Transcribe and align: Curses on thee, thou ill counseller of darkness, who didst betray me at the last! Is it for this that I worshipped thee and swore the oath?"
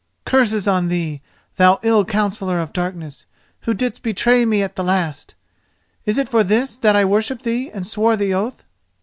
Curses 0.25 0.67
on 0.67 0.87
thee, 0.87 1.21
thou 1.57 1.79
ill 1.83 2.03
counseller 2.03 2.57
of 2.59 2.73
darkness, 2.73 3.27
who 3.69 3.75
didst 3.75 4.01
betray 4.01 4.45
me 4.45 4.63
at 4.63 4.75
the 4.75 4.83
last! 4.83 5.35
Is 6.07 6.17
it 6.17 6.27
for 6.27 6.43
this 6.43 6.75
that 6.75 6.95
I 6.95 7.05
worshipped 7.05 7.43
thee 7.43 7.69
and 7.71 7.85
swore 7.85 8.17
the 8.17 8.33
oath?" 8.33 8.63